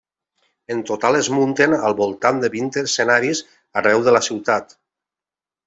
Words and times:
En 0.75 0.79
total 0.89 1.17
es 1.19 1.29
munten 1.33 1.75
al 1.89 1.97
voltant 1.99 2.41
de 2.45 2.51
vint 2.57 2.73
escenaris 2.83 3.43
arreu 3.83 4.05
de 4.09 4.17
la 4.19 4.23
ciutat. 4.31 4.77